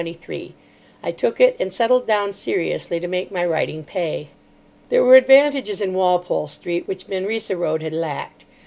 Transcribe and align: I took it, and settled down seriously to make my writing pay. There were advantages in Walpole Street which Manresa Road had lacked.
I 1.03 1.11
took 1.11 1.39
it, 1.39 1.55
and 1.59 1.71
settled 1.71 2.07
down 2.07 2.33
seriously 2.33 2.99
to 2.99 3.07
make 3.07 3.31
my 3.31 3.45
writing 3.45 3.83
pay. 3.83 4.29
There 4.89 5.03
were 5.03 5.13
advantages 5.15 5.79
in 5.79 5.93
Walpole 5.93 6.47
Street 6.47 6.87
which 6.87 7.07
Manresa 7.07 7.55
Road 7.55 7.83
had 7.83 7.93
lacked. 7.93 8.45